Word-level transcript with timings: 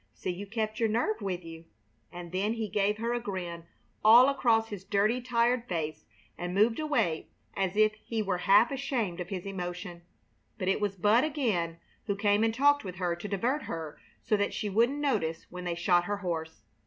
See 0.15 0.31
you 0.31 0.47
kept 0.47 0.79
your 0.79 0.89
nerve 0.89 1.21
with 1.21 1.45
you!" 1.45 1.65
and 2.11 2.31
then 2.31 2.53
he 2.53 2.67
gave 2.67 2.97
her 2.97 3.13
a 3.13 3.19
grin 3.19 3.65
all 4.03 4.29
across 4.29 4.69
his 4.69 4.83
dirty, 4.83 5.21
tired 5.21 5.67
face, 5.69 6.05
and 6.39 6.55
moved 6.55 6.79
away 6.79 7.27
as 7.55 7.75
if 7.77 7.93
he 7.93 8.23
were 8.23 8.39
half 8.49 8.71
ashamed 8.71 9.19
of 9.19 9.29
his 9.29 9.45
emotion. 9.45 10.01
But 10.57 10.69
it 10.69 10.81
was 10.81 10.95
Bud 10.95 11.23
again 11.23 11.77
who 12.07 12.15
came 12.15 12.43
and 12.43 12.51
talked 12.51 12.83
with 12.83 12.95
her 12.95 13.15
to 13.15 13.27
divert 13.27 13.65
her 13.65 13.99
so 14.23 14.35
that 14.37 14.55
she 14.55 14.71
wouldn't 14.71 14.97
notice 14.97 15.45
when 15.51 15.65
they 15.65 15.75
shot 15.75 16.05
her 16.05 16.17
horse. 16.17 16.63